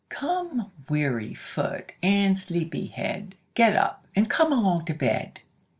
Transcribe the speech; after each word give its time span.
Come, 0.09 0.71
weary 0.89 1.35
foot, 1.35 1.91
and 2.01 2.35
sleepy 2.35 2.87
head, 2.87 3.35
Get 3.53 3.75
up, 3.75 4.07
and 4.15 4.27
come 4.27 4.51
along 4.51 4.85
to 4.85 4.95
bed." 4.95 5.41